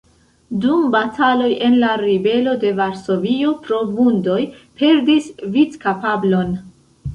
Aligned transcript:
Dum 0.61 0.85
bataloj 0.95 1.49
en 1.67 1.75
la 1.83 1.89
ribelo 2.03 2.55
de 2.65 2.73
Varsovio 2.81 3.53
pro 3.67 3.83
vundoj 3.93 4.41
perdis 4.83 5.31
vidkapablon. 5.61 6.61